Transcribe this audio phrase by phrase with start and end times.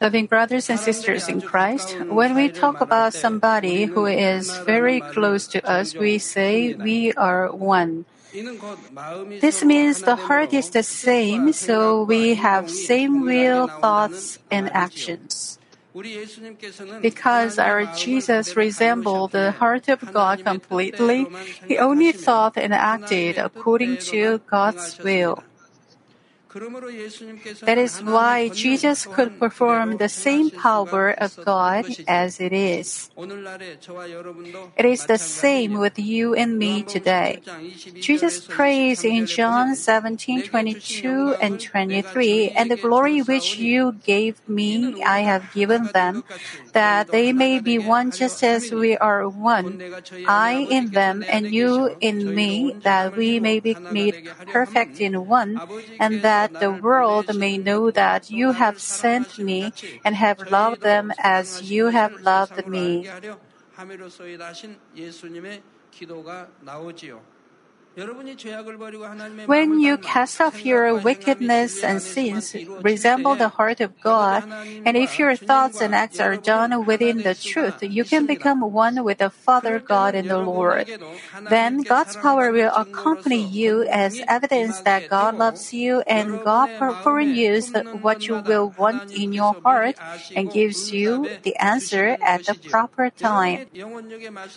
[0.00, 5.46] Loving brothers and sisters in Christ, when we talk about somebody who is very close
[5.48, 8.06] to us, we say we are one.
[9.40, 15.58] This means the heart is the same, so we have same will, thoughts, and actions.
[17.00, 21.26] Because our Jesus resembled the heart of God completely,
[21.66, 25.42] he only thought and acted according to God's will.
[26.56, 33.10] That is why Jesus could perform the same power of God as it is.
[33.16, 37.42] It is the same with you and me today.
[38.00, 45.02] Jesus prays in John 17, 22 and 23, and the glory which you gave me,
[45.02, 46.24] I have given them,
[46.72, 49.82] that they may be one just as we are one.
[50.26, 55.60] I in them and you in me, that we may be made perfect in one,
[55.98, 59.72] and that the world may know that you have sent me
[60.04, 63.08] and have loved them as you have loved me.
[69.46, 74.44] When you cast off your wickedness and sins, resemble the heart of God,
[74.84, 79.02] and if your thoughts and acts are done within the truth, you can become one
[79.02, 80.88] with the Father God and the Lord.
[81.48, 86.68] Then God's power will accompany you as evidence that God loves you and God
[87.02, 89.96] forenews what you will want in your heart
[90.34, 93.70] and gives you the answer at the proper time.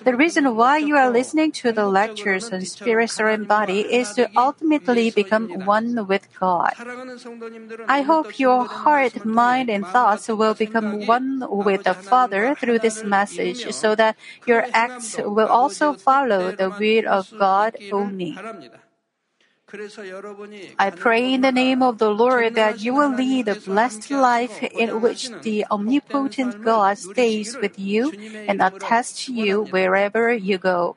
[0.04, 5.12] The reason why you are listening to the lectures on spiritual body is to ultimately
[5.12, 6.74] become one with God.
[7.88, 13.04] I hope your heart, mind, and thoughts will become one with the Father through this
[13.04, 18.38] message so that your acts will also follow the will of God only.
[20.80, 24.64] I pray in the name of the Lord that you will lead a blessed life
[24.64, 28.12] in which the omnipotent God stays with you
[28.48, 30.95] and attests you wherever you go.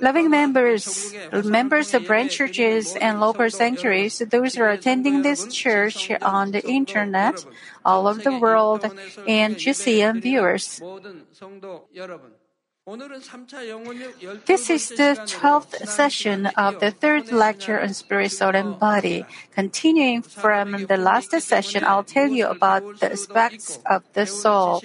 [0.00, 5.52] Loving members, uh, members of branch churches and local sanctuaries, those who are attending this
[5.52, 7.44] church on the internet,
[7.84, 8.84] all over the world,
[9.26, 10.80] and GCN viewers.
[12.86, 19.26] This is the 12th session of the third lecture on spirit, soul, and body.
[19.50, 24.80] Continuing from the last session, I'll tell you about the aspects of the soul.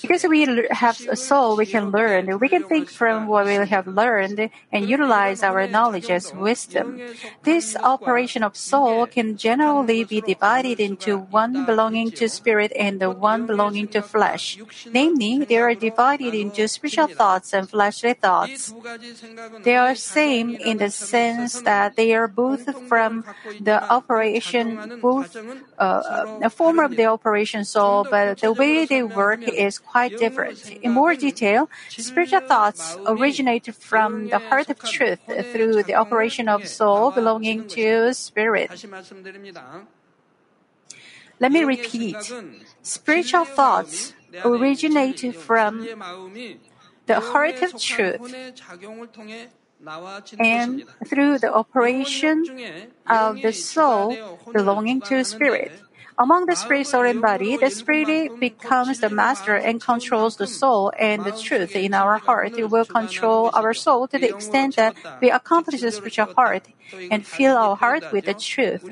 [0.00, 2.38] Because we have a soul, we can learn.
[2.38, 7.02] We can think from what we have learned and utilize our knowledge as wisdom.
[7.42, 13.10] This operation of soul can generally be divided into one belonging to spirit and the
[13.10, 14.56] one belonging to flesh.
[14.90, 18.72] Namely, they are divided into spiritual thoughts and fleshly thoughts.
[19.66, 23.24] They are same in the sense that they are both from
[23.60, 25.34] the operation, both
[25.78, 30.70] uh, a form of the operation soul, but the way they work is quite different.
[30.82, 35.20] In more detail, spiritual thoughts originate from the heart of truth
[35.52, 38.70] through the operation of soul belonging to spirit.
[41.38, 42.16] Let me repeat.
[42.82, 45.86] Spiritual thoughts originate from
[47.06, 48.34] the heart of truth
[50.38, 52.44] and through the operation
[53.06, 54.16] of the soul
[54.52, 55.72] belonging to spirit.
[56.17, 60.91] Among the spirit, soul, and body, the spirit becomes the master and controls the soul,
[60.99, 65.31] and the truth in our heart will control our soul to the extent that we
[65.31, 66.67] accomplish the spiritual heart
[67.09, 68.83] and fill our heart with the truth.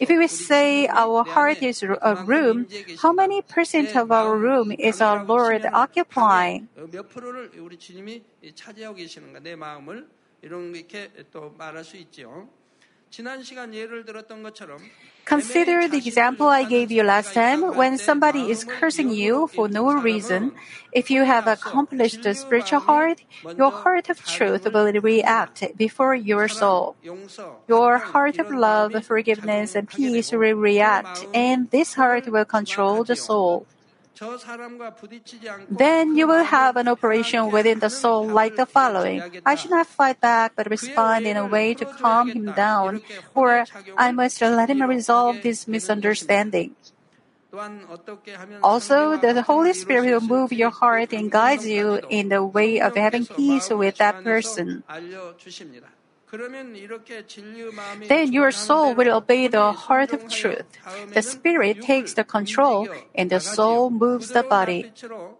[0.00, 2.66] If we say our heart is a room,
[3.02, 6.68] how many percent of our room is our Lord occupying?
[6.90, 8.22] 몇 프로를 우리 주님이
[8.54, 10.08] 차지하고 계시는가 내 마음을
[10.42, 12.48] 이렇게 또 말할 수 있죠.
[15.25, 19.91] Consider the example I gave you last time when somebody is cursing you for no
[19.93, 20.51] reason.
[20.91, 23.21] If you have accomplished the spiritual heart,
[23.57, 26.95] your heart of truth will react before your soul.
[27.67, 33.15] Your heart of love, forgiveness, and peace will react, and this heart will control the
[33.15, 33.65] soul.
[35.69, 39.21] Then you will have an operation within the soul like the following.
[39.45, 43.01] I should not fight back but respond in a way to calm him down,
[43.33, 43.65] or
[43.97, 46.75] I must let him resolve this misunderstanding.
[48.63, 52.95] Also, the Holy Spirit will move your heart and guide you in the way of
[52.95, 54.83] having peace with that person.
[58.07, 60.65] Then your soul will obey the heart of truth.
[61.13, 64.91] The spirit takes the control and the soul moves the body.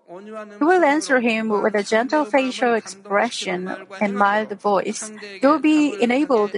[0.09, 3.71] You will answer him with a gentle facial expression
[4.01, 5.11] and mild voice.
[5.41, 6.55] You will be enabled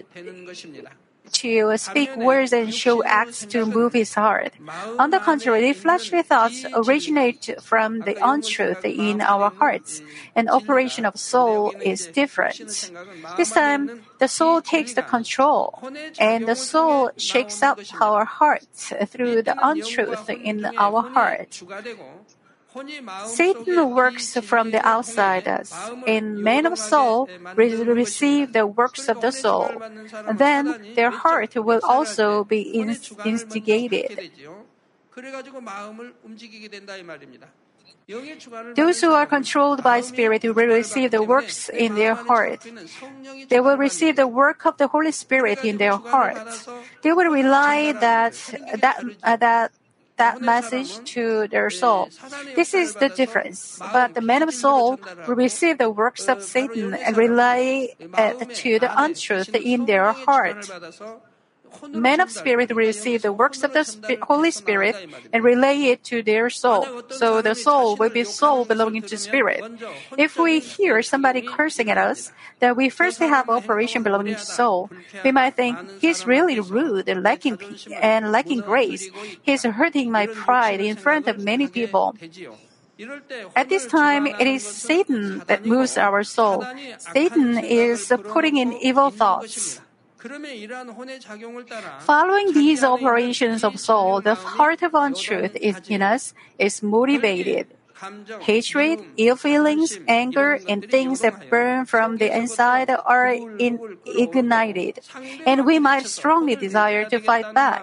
[1.33, 4.53] to speak words and show acts to move his heart.
[4.97, 10.01] On the contrary, fleshly thoughts originate from the untruth in our hearts.
[10.35, 12.91] An operation of soul is different.
[13.38, 15.79] This time, the soul takes the control,
[16.19, 21.62] and the soul shakes up our hearts through the untruth in our heart.
[23.25, 25.74] Satan works from the outside us.
[26.06, 29.71] In men of soul receive the works of the soul.
[30.33, 34.31] Then their heart will also be instigated.
[38.75, 42.65] Those who are controlled by Spirit will receive the works in their heart.
[43.50, 46.38] They will receive the work of the Holy Spirit in their heart.
[47.01, 48.33] They will rely that
[48.79, 49.71] that uh, that
[50.18, 52.10] that message to their soul.
[52.56, 53.80] This is the difference.
[53.80, 58.80] But the man of soul will receive the works of Satan and rely uh, to
[58.80, 60.69] the untruth in their heart.
[61.90, 64.96] Men of spirit receive the works of the Holy Spirit
[65.31, 67.04] and relay it to their soul.
[67.10, 69.64] So the soul will be soul belonging to spirit.
[70.18, 74.90] If we hear somebody cursing at us, then we first have operation belonging to soul.
[75.24, 77.60] We might think he's really rude and lacking
[78.02, 79.10] and lacking grace.
[79.42, 82.16] He's hurting my pride in front of many people.
[83.56, 86.66] At this time, it is Satan that moves our soul.
[86.98, 89.80] Satan is putting in evil thoughts.
[92.00, 97.68] Following these operations of soul, the heart of untruth is in us is motivated.
[98.42, 105.00] Hatred, ill feelings, anger, and things that burn from the inside are in, ignited,
[105.46, 107.81] and we might strongly desire to fight back.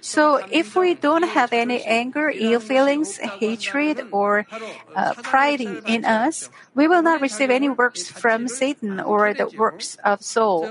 [0.00, 4.46] So, if we don't have any anger, ill feelings, hatred, or
[4.94, 9.96] uh, pride in us, we will not receive any works from Satan or the works
[10.04, 10.70] of soul.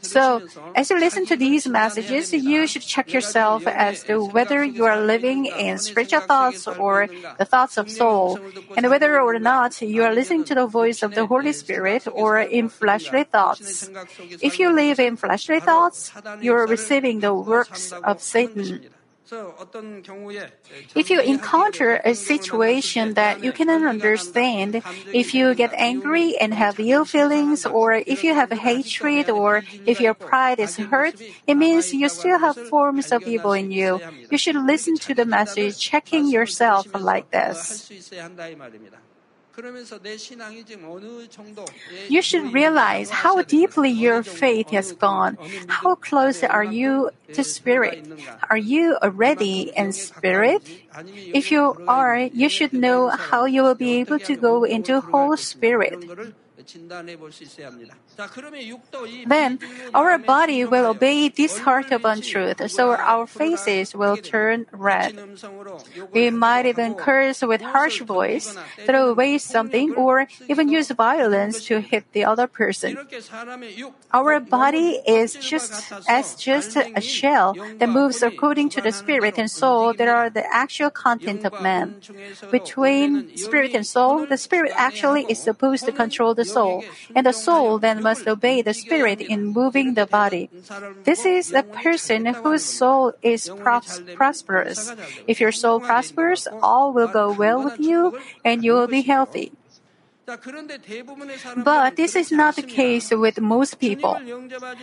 [0.00, 0.42] So,
[0.74, 5.00] as you listen to these messages, you should check yourself as to whether you are
[5.00, 7.06] living in spiritual thoughts or
[7.38, 8.40] the thoughts of soul,
[8.76, 12.40] and whether or not you are listening to the voice of the Holy Spirit or
[12.40, 13.88] in fleshly thoughts.
[14.40, 18.88] If you live in fleshly thoughts, you are receiving the works of Satan.
[20.94, 26.76] If you encounter a situation that you cannot understand, if you get angry and have
[26.78, 31.16] ill feelings, or if you have hatred, or if your pride is hurt,
[31.46, 34.00] it means you still have forms of evil in you.
[34.28, 37.88] You should listen to the message, checking yourself like this.
[42.08, 45.38] You should realize how deeply your faith has gone.
[45.66, 48.06] How close are you to Spirit?
[48.50, 50.62] Are you already in Spirit?
[51.32, 55.36] If you are, you should know how you will be able to go into whole
[55.36, 56.04] Spirit.
[59.26, 59.58] Then
[59.94, 65.18] our body will obey this heart of untruth, so our faces will turn red.
[66.12, 68.56] We might even curse with harsh voice,
[68.86, 72.98] throw away something, or even use violence to hit the other person.
[74.12, 79.50] Our body is just as just a shell that moves according to the spirit and
[79.50, 81.96] soul that are the actual content of man.
[82.50, 86.84] Between spirit and soul, the spirit actually is supposed to control the soul,
[87.14, 90.50] and the soul then must obey the spirit in moving the body.
[91.04, 94.92] This is a person whose soul is pros- prosperous.
[95.26, 99.52] If your soul prospers, all will go well with you and you will be healthy.
[100.24, 104.18] But this is not the case with most people.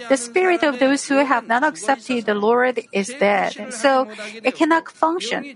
[0.10, 4.08] The spirit of those who have not accepted the Lord is dead, so
[4.44, 5.56] it cannot function.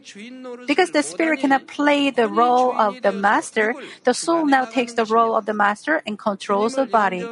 [0.67, 3.75] Because the spirit cannot play the role of the master,
[4.05, 7.25] the soul now takes the role of the master and controls the body.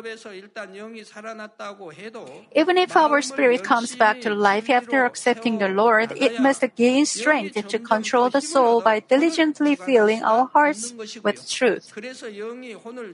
[2.55, 7.05] Even if our spirit comes back to life after accepting the Lord, it must gain
[7.05, 10.93] strength to control the soul by diligently filling our hearts
[11.23, 11.93] with truth.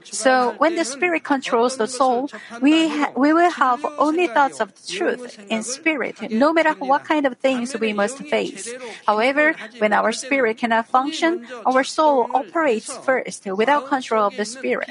[0.04, 2.30] So when the Spirit controls the soul,
[2.60, 7.04] we, ha- we will have only thoughts of the truth in spirit, no matter what
[7.04, 8.74] kind of things we must face.
[9.06, 14.90] However, when our spirit cannot function, our soul operates first without control of the Spirit.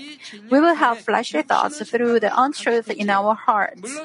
[0.49, 3.97] We will have fleshly thoughts through the untruth in our hearts.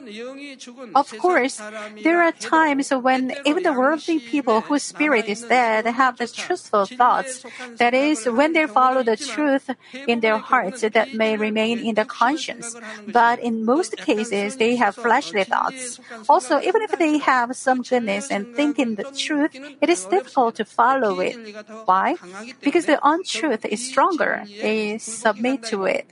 [0.95, 1.61] Of course,
[2.03, 6.87] there are times when even the worldly people whose spirit is dead have the truthful
[6.87, 7.45] thoughts.
[7.77, 9.71] That is, when they follow the truth
[10.07, 12.75] in their hearts that may remain in the conscience.
[13.07, 16.01] But in most cases, they have fleshly thoughts.
[16.29, 20.57] Also, even if they have some goodness and think in the truth, it is difficult
[20.57, 21.37] to follow it.
[21.85, 22.17] Why?
[22.63, 24.45] Because the untruth is stronger.
[24.47, 26.07] They submit to it.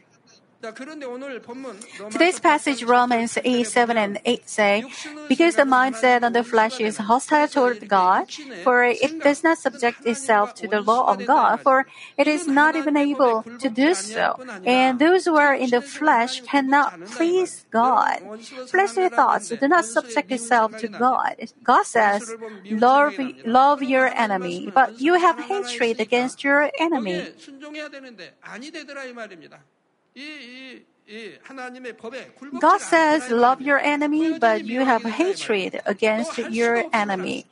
[2.11, 4.85] Today's passage, Romans 8, 7 and 8 say,
[5.27, 8.31] Because the mindset on the flesh is hostile toward God,
[8.63, 11.87] for it does not subject itself to the law of God, for
[12.19, 14.39] it is not even able to do so.
[14.67, 18.21] And those who are in the flesh cannot please God.
[18.67, 21.37] Fleshly thoughts do not subject itself to God.
[21.65, 22.35] God says,
[22.69, 23.15] love,
[23.45, 27.25] love your enemy, but you have hatred against your enemy.
[32.61, 37.47] God says, love your enemy, but you have hatred against your enemy.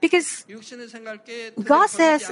[0.00, 0.44] Because
[1.62, 2.30] God says,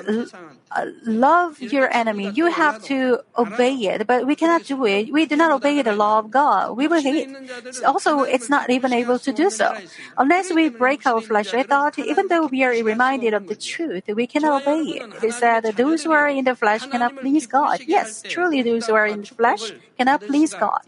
[0.70, 2.30] uh, love your enemy.
[2.34, 5.12] You have to obey it, but we cannot do it.
[5.12, 6.76] We do not obey the law of God.
[6.76, 7.28] We will hate.
[7.84, 9.74] Also, it's not even able to do so.
[10.16, 14.26] Unless we break our fleshly thought, even though we are reminded of the truth, we
[14.26, 15.06] cannot obey it.
[15.22, 17.80] It is said, those who are in the flesh cannot please God.
[17.86, 20.80] Yes, truly those who are in the flesh cannot please God.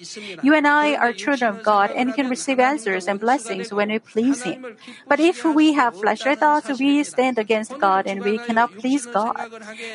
[0.42, 3.98] You and I are children of God and can receive answers and blessings when we
[3.98, 4.76] please Him.
[5.06, 9.48] But if we have fleshly thoughts, we stand against God and we cannot please God.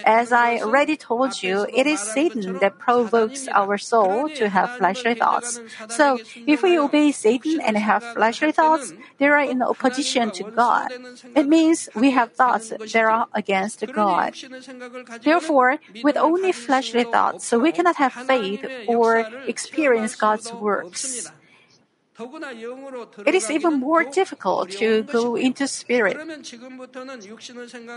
[0.04, 5.16] As I already told you, it is Satan that provokes our soul to have fleshly
[5.16, 5.62] thoughts.
[5.88, 10.90] So, if we obey Satan and have fleshly thoughts, they are in opposition to God.
[11.36, 14.34] It means we have thoughts that are against God.
[15.24, 21.32] Therefore, with only fleshly thoughts, so we cannot have faith or experience God's works.
[22.18, 26.18] It is even more difficult to go into spirit.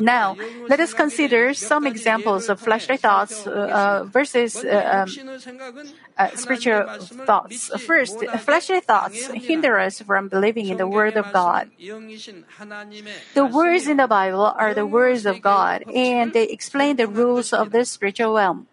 [0.00, 0.36] Now,
[0.68, 5.08] let us consider some examples of fleshly thoughts uh, versus uh, um,
[6.16, 6.84] uh, spiritual
[7.26, 7.70] thoughts.
[7.78, 11.70] First, fleshly thoughts hinder us from believing in the Word of God.
[13.34, 17.52] The words in the Bible are the words of God, and they explain the rules
[17.52, 18.66] of the spiritual realm.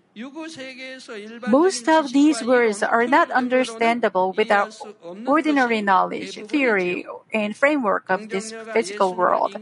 [1.48, 4.70] Most of these words are not understandable with our
[5.26, 9.58] ordinary knowledge, theory, and framework of this physical world.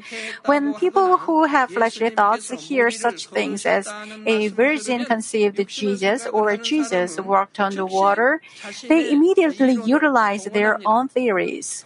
[0.46, 3.90] When people who have fleshly thoughts hear such things as
[4.28, 8.40] a virgin conceived Jesus or Jesus walked on the water,
[8.88, 11.84] they immediately utilize their own theories.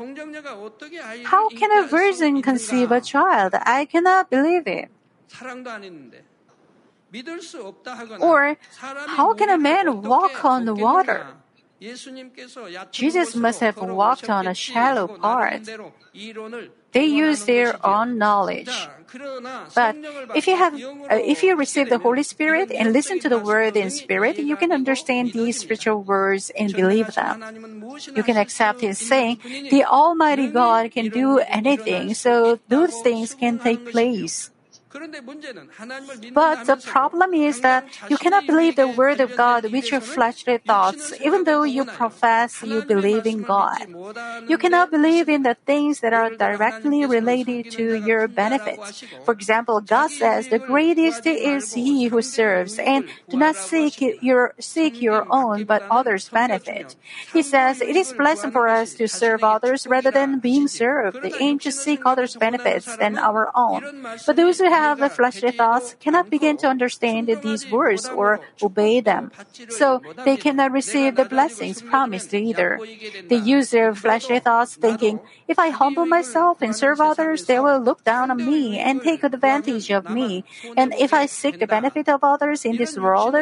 [1.24, 3.56] How can a virgin conceive a child?
[3.64, 4.92] I cannot believe it.
[8.20, 11.26] Or, how can a man walk on the water?
[12.92, 15.62] Jesus must have walked on a shallow part.
[16.92, 18.90] They use their own knowledge.
[19.76, 19.96] But
[20.34, 23.78] if you have, uh, if you receive the Holy Spirit and listen to the word
[23.78, 27.44] in spirit, you can understand these spiritual words and believe them.
[28.16, 33.60] You can accept His saying, "The Almighty God can do anything, so those things can
[33.60, 34.50] take place."
[36.34, 40.58] But the problem is that you cannot believe the word of God with your fleshly
[40.58, 43.88] thoughts, even though you profess you believe in God.
[44.48, 49.04] You cannot believe in the things that are directly related to your benefits.
[49.24, 54.54] For example, God says, "The greatest is He who serves, and do not seek your
[54.60, 56.96] seek your own, but others' benefit."
[57.34, 61.60] He says, "It is pleasant for us to serve others rather than being served, and
[61.62, 63.82] to seek others' benefits than our own."
[64.26, 69.00] But those who have the fleshly thoughts cannot begin to understand these words or obey
[69.00, 69.32] them.
[69.70, 72.80] So they cannot receive the blessings promised either.
[73.30, 77.80] They use their fleshly thoughts thinking, if I humble myself and serve others, they will
[77.80, 80.44] look down on me and take advantage of me.
[80.76, 83.36] And if I seek the benefit of others in this world,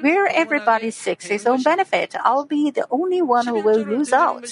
[0.00, 4.44] where everybody seeks his own benefit, I'll be the only one who will lose out.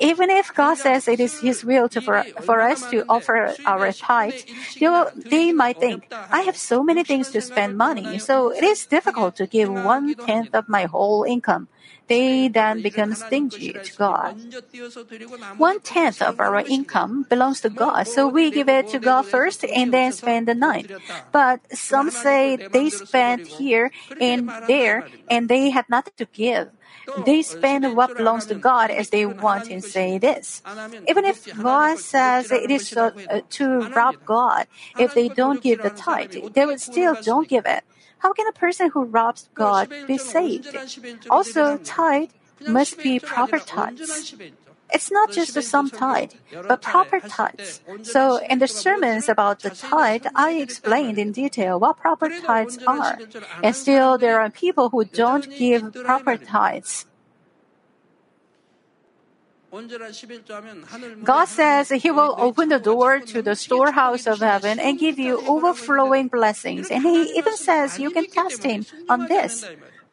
[0.00, 3.92] Even if God says it is His will to, for, for us to offer our
[3.92, 4.34] tithe,
[4.78, 8.64] they, will, they might think, I have so many things to spend money, so it
[8.64, 11.68] is difficult to give one tenth of my whole income
[12.10, 14.34] they then become stingy to God.
[15.56, 19.64] One tenth of our income belongs to God, so we give it to God first
[19.64, 20.90] and then spend the ninth.
[21.30, 26.68] But some say they spend here and there and they have nothing to give.
[27.24, 30.62] They spend what belongs to God as they want and say this.
[31.08, 33.10] Even if God says it is uh,
[33.50, 34.66] to rob God,
[34.98, 37.84] if they don't give the tithe, they will still don't give it.
[38.20, 40.76] How can a person who robs God be saved?
[41.28, 42.30] Also, tithe
[42.66, 44.34] must be proper tithes.
[44.92, 46.32] It's not just some tithe,
[46.66, 47.80] but proper tithes.
[48.02, 53.18] So, in the sermons about the tithe, I explained in detail what proper tithes are.
[53.62, 57.06] And still, there are people who don't give proper tithes.
[61.24, 65.42] God says He will open the door to the storehouse of heaven and give you
[65.46, 66.90] overflowing blessings.
[66.90, 69.64] And He even says you can test Him on this.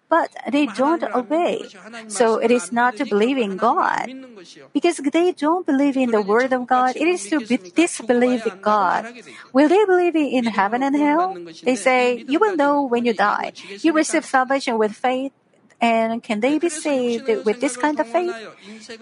[0.09, 1.67] but they don't obey.
[2.07, 4.07] So it is not to believe in God.
[4.73, 9.05] Because they don't believe in the word of God, it is to be disbelieve God.
[9.51, 11.35] Will they believe in heaven and hell?
[11.63, 13.51] They say, you will know when you die.
[13.81, 15.33] You receive salvation with faith
[15.79, 18.35] and can they be saved with this kind of faith?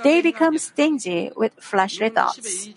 [0.03, 2.69] They become stingy with fleshly thoughts.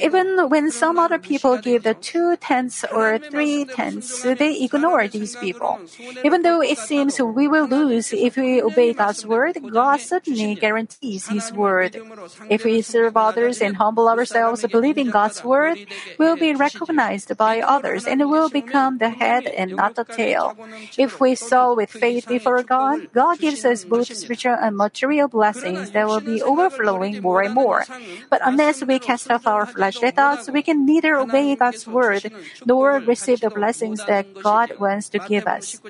[0.00, 5.34] Even when some other people give the two tenths or three tenths, they ignore these
[5.36, 5.80] people.
[6.24, 11.26] Even though it seems we will lose if we obey God's word, God certainly guarantees
[11.26, 12.00] His word.
[12.48, 15.78] If we serve others and humble ourselves, believing God's word,
[16.18, 20.56] we'll be recognized by others and will become the head and not the tail.
[20.96, 25.90] If we sow with faith before God, God gives us both spiritual and material blessings
[25.92, 27.84] that will be overflowing more and more.
[28.30, 32.30] But unless we cast off our fleshly thoughts, we can neither obey God's word
[32.66, 35.80] nor receive the blessings that God wants to give us.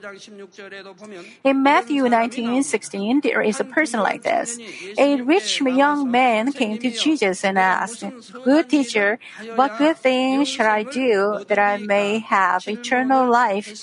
[1.44, 4.58] In Matthew 19:16, there is a person like this.
[4.96, 8.04] A rich young man came to Jesus and asked,
[8.44, 9.18] "Good teacher,
[9.54, 13.74] what good thing shall I do that I may have eternal life?"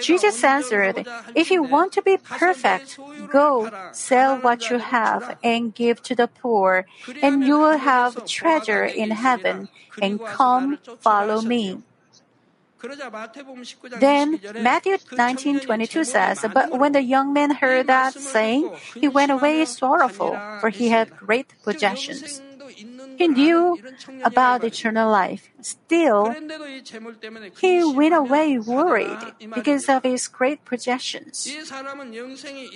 [0.00, 2.98] Jesus answered, If you want to be perfect,
[3.30, 6.86] go, sell what you have and give to the poor,
[7.22, 9.68] and you will have treasure in heaven,
[10.00, 11.82] and come follow me.
[13.98, 19.64] Then Matthew 19:22 says, "But when the young man heard that saying, he went away
[19.64, 22.42] sorrowful, for he had great possessions."
[23.16, 23.78] He knew
[24.24, 25.50] about eternal life.
[25.60, 26.34] Still,
[27.60, 29.18] he went away worried
[29.54, 31.48] because of his great projections.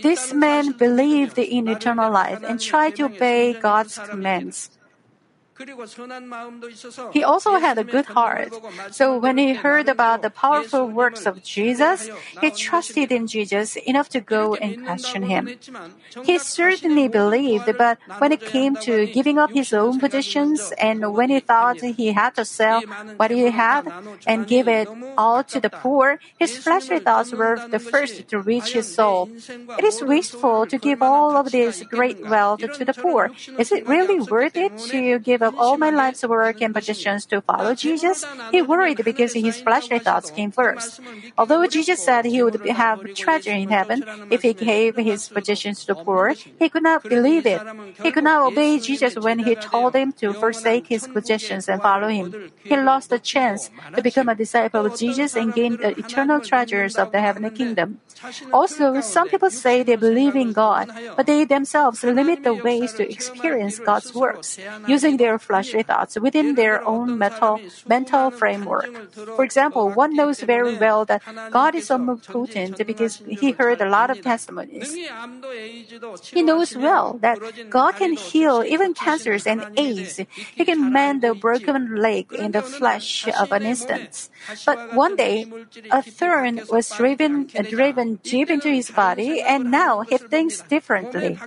[0.02, 4.70] This man believed in eternal life and tried to obey God's commands.
[7.12, 8.52] He also had a good heart.
[8.90, 12.10] So when he heard about the powerful works of Jesus,
[12.40, 15.50] he trusted in Jesus enough to go and question him.
[16.24, 21.30] He certainly believed, but when it came to giving up his own possessions and when
[21.30, 22.82] he thought he had to sell
[23.16, 23.92] what he had
[24.26, 28.72] and give it all to the poor, his fleshly thoughts were the first to reach
[28.72, 29.30] his soul.
[29.78, 33.30] It is wasteful to give all of this great wealth to the poor.
[33.58, 37.40] Is it really worth it to give up all my life's work and possessions to
[37.40, 41.00] follow Jesus, he worried because his fleshly thoughts came first.
[41.36, 45.94] Although Jesus said he would have treasure in heaven if he gave his possessions to
[45.94, 47.62] the poor, he could not believe it.
[48.02, 52.08] He could not obey Jesus when he told him to forsake his possessions and follow
[52.08, 52.34] him.
[52.64, 56.96] He lost the chance to become a disciple of Jesus and gain the eternal treasures
[56.96, 58.00] of the heavenly kingdom.
[58.52, 63.10] Also, some people say they believe in God, but they themselves limit the ways to
[63.10, 68.90] experience God's works, using their fleshly thoughts within their own mental, mental framework.
[69.36, 74.10] For example, one knows very well that God is omnipotent because he heard a lot
[74.10, 74.94] of testimonies.
[76.32, 77.38] He knows well that
[77.70, 80.20] God can heal even cancers and AIDS.
[80.54, 84.28] He can mend a broken leg in the flesh of an instant.
[84.64, 85.50] But one day,
[85.90, 91.38] a thorn was driven, driven deep into his body, and now he thinks differently.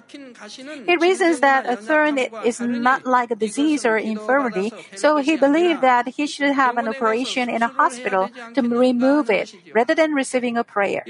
[0.86, 5.82] He reasons that a thorn is not like a disease or infirmity, so he believed
[5.82, 10.58] that he should have an operation in a hospital to remove it rather than receiving
[10.58, 11.04] a prayer.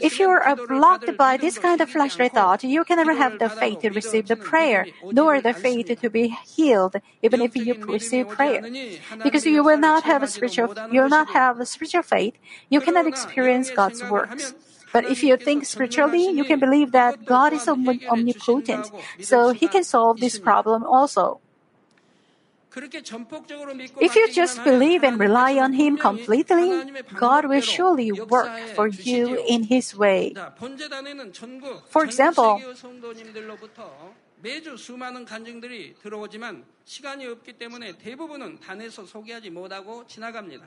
[0.00, 3.48] If you are blocked by this kind of fleshly thought, you can never have the
[3.48, 8.28] faith to receive the prayer, nor the faith to be healed, even if you receive
[8.28, 8.62] prayer.
[9.22, 12.34] Because you will not have a spiritual, you will not have a spiritual faith,
[12.68, 14.54] you cannot experience God's works.
[14.93, 19.83] But if you think spiritually, you can believe that God is omnipotent, so He can
[19.83, 21.39] solve this problem also.
[22.75, 26.71] If you just believe and rely on Him completely,
[27.15, 30.33] God will surely work for you in His way.
[31.89, 32.59] For example,
[34.41, 40.65] 매주 수많은 간증들이 들어오지만 시간이 없기 때문에 대부분은 단에서 소개하지 못하고 지나갑니다.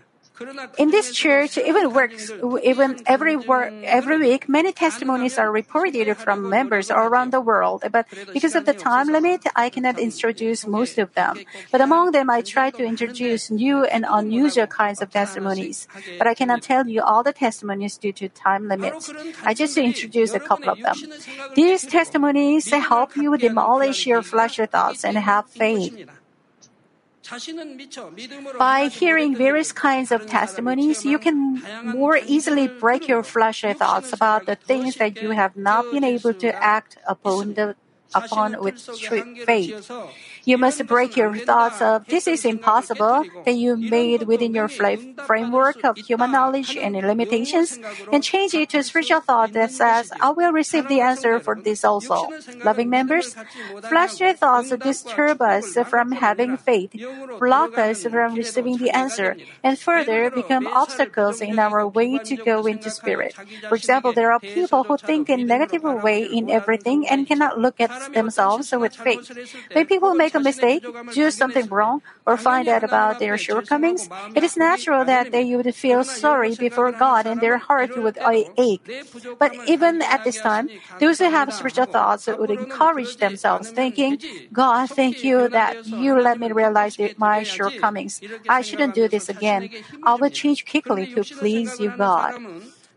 [0.77, 2.31] in this church, even works,
[2.63, 7.83] even every work, every week, many testimonies are reported from members around the world.
[7.91, 11.39] But because of the time limit, I cannot introduce most of them.
[11.71, 15.87] But among them, I try to introduce new and unusual kinds of testimonies.
[16.17, 19.11] But I cannot tell you all the testimonies due to time limits.
[19.43, 20.95] I just introduce a couple of them.
[21.55, 26.07] These testimonies help you demolish your fleshly thoughts and have faith.
[28.57, 34.45] By hearing various kinds of testimonies, you can more easily break your fleshly thoughts about
[34.45, 37.75] the things that you have not been able to act upon the
[38.15, 39.91] upon with true faith.
[40.49, 45.83] You must break your thoughts of this is impossible that you made within your framework
[45.83, 47.77] of human knowledge and limitations
[48.11, 51.53] and change it to a spiritual thought that says, I will receive the answer for
[51.53, 52.33] this also.
[52.65, 53.35] Loving members,
[53.89, 56.97] fleshly thoughts disturb us from having faith,
[57.37, 62.65] block us from receiving the answer, and further become obstacles in our way to go
[62.65, 63.35] into spirit.
[63.69, 67.79] For example, there are people who think in negative way in everything and cannot look
[67.79, 69.29] at themselves with faith.
[69.73, 74.43] When people make a mistake, do something wrong, or find out about their shortcomings, it
[74.43, 78.17] is natural that they would feel sorry before God and their heart would
[78.57, 78.89] ache.
[79.39, 84.19] But even at this time, those who have spiritual thoughts would encourage themselves, thinking,
[84.53, 88.21] God, thank you that you let me realize my shortcomings.
[88.47, 89.69] I shouldn't do this again.
[90.03, 92.35] I will change quickly to please you, God.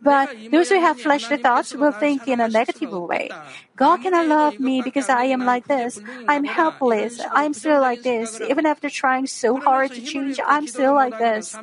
[0.01, 3.37] But those who have fleshly thoughts will think in a negative way.
[3.77, 6.01] God cannot love me because I am like this.
[6.29, 7.21] I'm helpless.
[7.33, 8.41] I'm still like this.
[8.41, 11.57] Even after trying so hard to change, I'm still like this.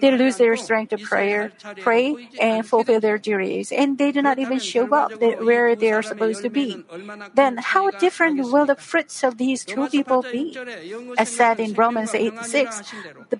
[0.00, 4.38] They lose their strength to prayer, pray, and fulfill their duties, and they do not
[4.38, 6.84] even show up where they are supposed to be.
[7.34, 10.58] Then, how different will the fruits of these two people be?
[11.16, 12.82] As said in Romans 8 6,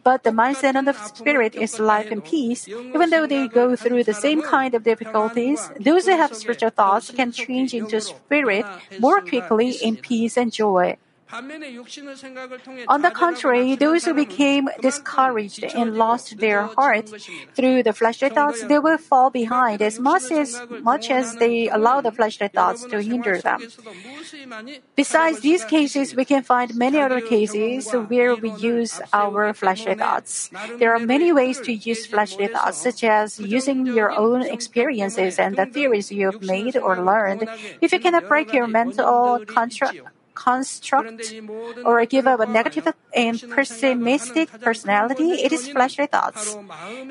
[0.03, 2.69] but the mindset of the Spirit is life and peace.
[2.69, 7.11] Even though they go through the same kind of difficulties, those who have spiritual thoughts
[7.11, 8.67] can change into spirit
[8.99, 10.97] more quickly in peace and joy.
[11.33, 17.09] On the contrary, those who became discouraged and lost their heart
[17.55, 22.01] through the fleshly thoughts, they will fall behind as much as much as they allow
[22.03, 23.61] the fleshly thoughts to hinder them.
[24.95, 30.51] Besides these cases, we can find many other cases where we use our fleshly thoughts.
[30.79, 35.57] There are many ways to use fleshly thoughts, such as using your own experiences and
[35.57, 37.49] the theories you have made or learned.
[37.81, 39.97] If you cannot break your mental construct,
[40.43, 41.35] construct
[41.85, 46.57] or give up a negative and pessimistic personality, it is fleshly thoughts.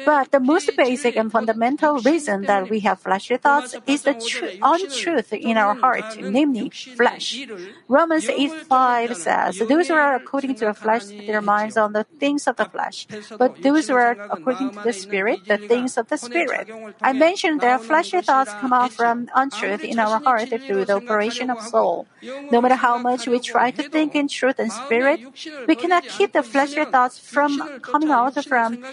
[0.06, 4.58] But the most basic and fundamental reason that we have fleshly thoughts is the tr-
[4.62, 7.48] untruth in our heart, namely flesh.
[7.88, 12.06] Romans 8 5 says, Those who are according to the flesh, their minds on the
[12.20, 16.08] things of the flesh, but those who are according to the Spirit, the things of
[16.08, 16.67] the Spirit.
[17.04, 21.50] I mentioned that fleshly thoughts come out from untruth in our heart through the operation
[21.50, 22.08] of soul.
[22.50, 25.19] No matter how much we try to think in truth and spirit,
[25.67, 28.84] we cannot keep the fleshly thoughts from coming out from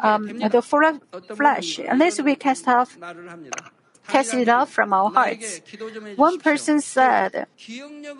[0.00, 0.62] um, the
[1.34, 2.98] flesh unless we cast off
[4.08, 5.60] cast it off from our hearts.
[6.16, 8.14] One person said, Senior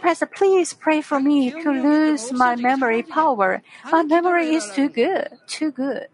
[0.00, 3.62] Pastor, please pray for me to lose my memory power.
[3.90, 6.08] My memory is too good, too good.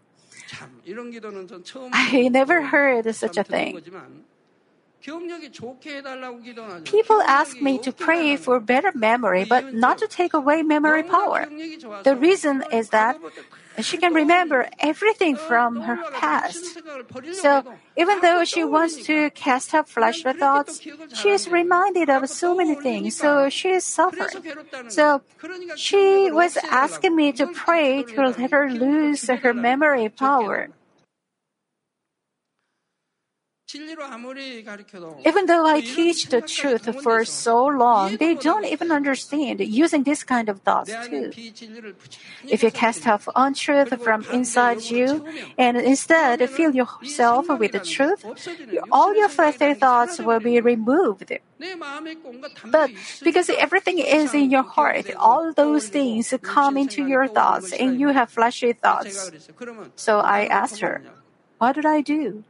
[1.93, 3.81] I never heard such a thing.
[6.85, 11.47] People ask me to pray for better memory, but not to take away memory power.
[12.03, 13.17] The reason is that
[13.79, 16.77] she can remember everything from her past.
[17.33, 17.63] So,
[17.97, 20.81] even though she wants to cast up fleshly thoughts,
[21.13, 24.43] she is reminded of so many things, so she is suffering.
[24.89, 25.21] So,
[25.75, 30.69] she was asking me to pray to let her lose her memory power.
[35.25, 40.23] Even though I teach the truth for so long, they don't even understand using this
[40.23, 41.31] kind of thoughts too.
[42.49, 45.25] If you cast off untruth from inside you
[45.57, 48.25] and instead fill yourself with the truth,
[48.91, 51.31] all your fleshly thoughts will be removed.
[52.65, 52.91] But
[53.23, 58.09] because everything is in your heart, all those things come into your thoughts and you
[58.09, 59.31] have fleshly thoughts.
[59.95, 61.03] So I asked her,
[61.59, 62.43] What did I do?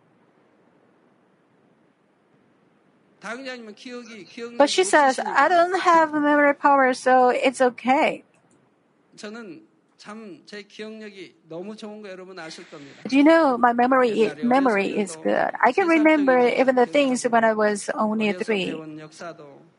[4.57, 8.23] But she says, I don't have memory power, so it's okay.
[13.07, 15.51] Do you know my memory memory is good?
[15.61, 18.81] I can remember even the things when I was only three.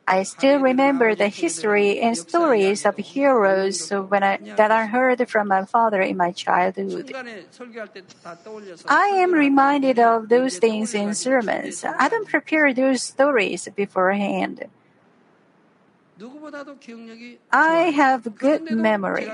[0.06, 5.48] I still remember the history and stories of heroes when I, that I heard from
[5.48, 7.14] my father in my childhood.
[8.88, 11.84] I am reminded of those things in sermons.
[11.84, 14.64] I don't prepare those stories beforehand.
[17.52, 19.30] I have good memory.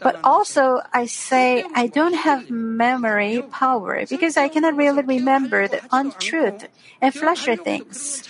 [0.00, 5.82] But also, I say I don't have memory power because I cannot really remember the
[5.92, 6.68] untruth
[7.00, 8.22] and fleshly things.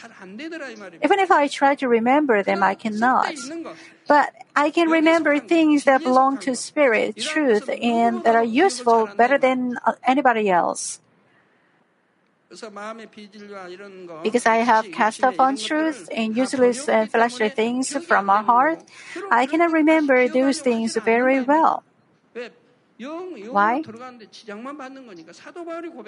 [1.03, 3.35] Even if I try to remember them, I cannot.
[4.09, 9.39] But I can remember things that belong to spirit, truth, and that are useful better
[9.39, 11.01] than anybody else.
[14.23, 18.85] Because I have cast off untruths and useless and fleshly things from my heart,
[19.31, 21.83] I cannot remember those things very well.
[23.51, 23.83] Why?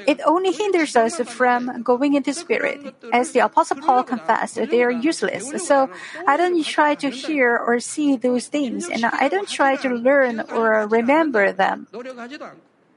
[0.06, 2.94] It only hinders us from going into spirit.
[3.12, 5.50] As the Apostle Paul confessed, they are useless.
[5.66, 5.90] So
[6.26, 10.40] I don't try to hear or see those things, and I don't try to learn
[10.48, 11.88] or remember them.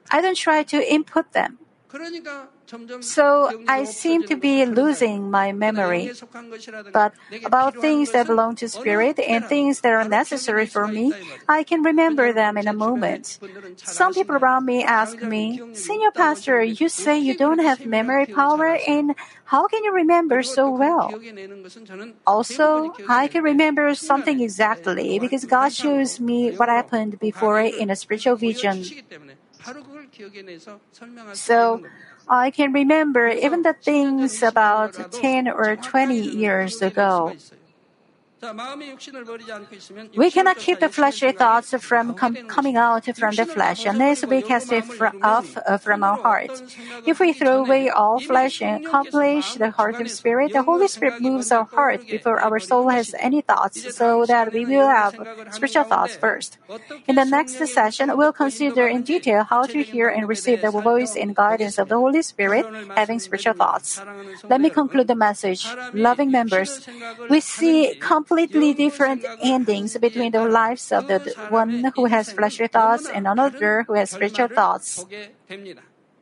[0.09, 1.57] I don't try to input them.
[3.01, 6.11] So I seem to be losing my memory.
[6.93, 7.13] But
[7.45, 11.13] about things that belong to spirit and things that are necessary for me,
[11.47, 13.39] I can remember them in a moment.
[13.83, 18.77] Some people around me ask me, Senior Pastor, you say you don't have memory power
[18.87, 21.19] and how can you remember so well?
[22.25, 27.95] Also, I can remember something exactly because God shows me what happened before in a
[27.95, 28.83] spiritual vision.
[31.33, 31.81] So,
[32.27, 37.35] I can remember even the things about 10 or 20 years ago.
[40.15, 44.41] We cannot keep the fleshly thoughts from com- coming out from the flesh unless we
[44.41, 46.49] cast it fr- off uh, from our heart.
[47.05, 51.21] If we throw away all flesh and accomplish the heart of spirit, the Holy Spirit
[51.21, 55.13] moves our heart before our soul has any thoughts, so that we will have
[55.51, 56.57] spiritual thoughts first.
[57.07, 61.15] In the next session, we'll consider in detail how to hear and receive the voice
[61.15, 64.01] and guidance of the Holy Spirit, having spiritual thoughts.
[64.49, 65.67] Let me conclude the message.
[65.93, 66.87] Loving members,
[67.29, 67.95] we see
[68.31, 73.83] completely different endings between the lives of the one who has fleshly thoughts and another
[73.87, 75.05] who has spiritual thoughts.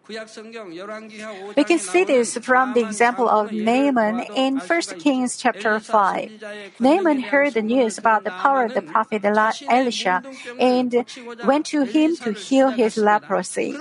[0.09, 6.79] We can see this from the example of Naaman in 1 Kings chapter 5.
[6.79, 10.23] Naaman heard the news about the power of the prophet Elisha
[10.59, 11.05] and
[11.45, 13.77] went to him to heal his leprosy.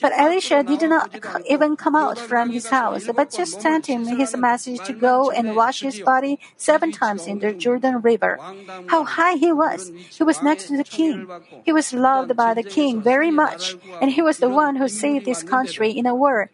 [0.00, 1.10] But Elisha did not
[1.46, 5.54] even come out from his house, but just sent him his message to go and
[5.54, 8.38] wash his body seven times in the Jordan River.
[8.86, 9.92] How high he was!
[10.10, 11.28] He was next to the king.
[11.64, 15.24] He was loved by the king very much, and he was the one who saved
[15.26, 16.50] this country in a war.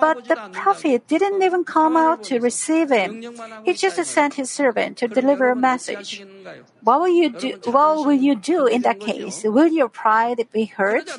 [0.00, 3.20] But the prophet didn't even come out to receive him.
[3.68, 6.24] He just sent his servant to deliver a message.
[6.80, 7.52] What will you do?
[7.68, 9.44] What will you do in that case?
[9.44, 11.10] Will your pride be hurt?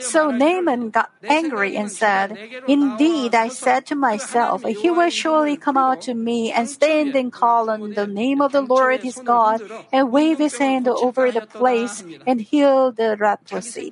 [0.00, 2.36] So Naaman got angry and said,
[2.68, 7.32] "Indeed, I said to myself, he will surely come out to me and stand and
[7.32, 11.46] call on the name of the Lord his God and wave his hand over the
[11.46, 13.88] place and heal the leprosy."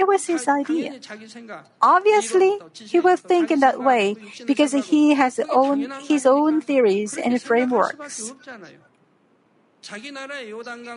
[0.00, 0.96] It was his idea.
[1.82, 2.58] Obviously,
[2.88, 8.32] he will think in that way because he has own, his own theories and frameworks.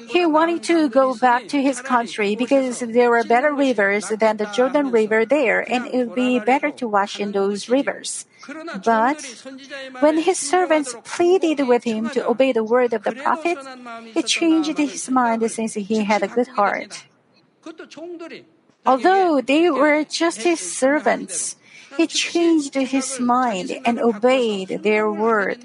[0.07, 4.47] He wanted to go back to his country because there were better rivers than the
[4.55, 8.25] Jordan River there, and it would be better to wash in those rivers.
[8.83, 9.19] But
[9.99, 13.57] when his servants pleaded with him to obey the word of the prophet,
[14.13, 17.03] he changed his mind since he had a good heart.
[18.85, 21.55] Although they were just his servants,
[21.97, 25.63] he changed his mind and obeyed their word.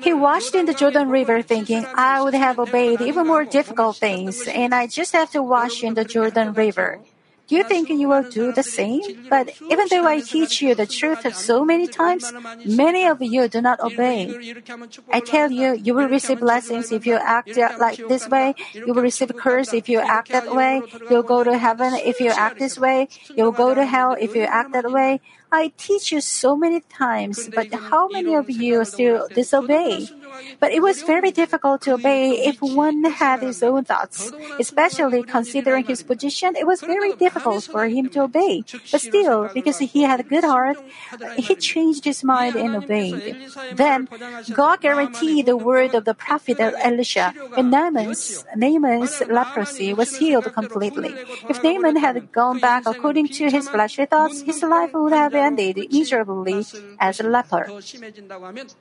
[0.00, 4.48] He washed in the Jordan River thinking, I would have obeyed even more difficult things,
[4.48, 7.00] and I just have to wash in the Jordan River.
[7.50, 9.02] You think you will do the same?
[9.28, 12.32] But even though I teach you the truth so many times,
[12.64, 14.54] many of you do not obey.
[15.12, 18.54] I tell you, you will receive blessings if you act like this way.
[18.74, 20.82] You will receive curse if you act that way.
[21.10, 23.08] You'll go to heaven if you act this way.
[23.36, 25.20] You'll go to hell if you act that way.
[25.52, 30.06] I teach you so many times, but how many of you still disobey?
[30.58, 34.32] But it was very difficult to obey if one had his own thoughts.
[34.58, 38.64] Especially considering his position, it was very difficult for him to obey.
[38.90, 40.78] But still, because he had a good heart,
[41.36, 43.36] he changed his mind and obeyed.
[43.74, 44.08] Then,
[44.52, 51.14] God guaranteed the word of the prophet Elisha, and Naaman's, Naaman's leprosy was healed completely.
[51.48, 55.76] If Naaman had gone back according to his fleshly thoughts, his life would have ended
[55.90, 56.64] miserably
[56.98, 57.68] as a leper.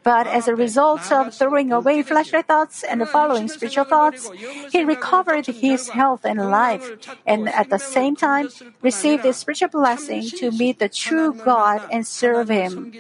[0.04, 4.30] But as a result of throwing away fleshly thoughts and following spiritual thoughts,
[4.72, 6.84] he recovered his health and life,
[7.26, 8.50] and at the same time
[8.82, 12.92] received a spiritual blessing to meet the true God and serve Him.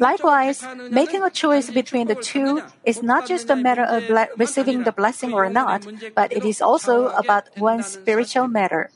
[0.00, 4.92] Likewise, making a choice between the two is not just a matter of receiving the
[4.92, 8.90] blessing or not, but it is also about one spiritual matter.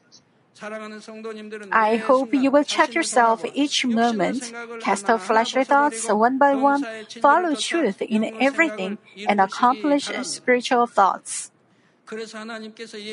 [1.72, 6.84] I hope you will check yourself each moment, cast off fleshly thoughts one by one,
[7.20, 11.50] follow truth in everything, and accomplish spiritual thoughts.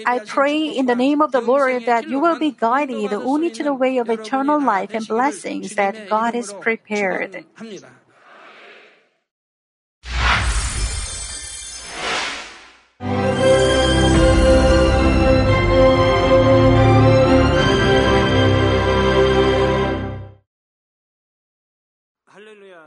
[0.05, 3.63] I pray in the name of the Lord that you will be guided only to
[3.63, 7.45] the way of eternal life and blessings that God has prepared.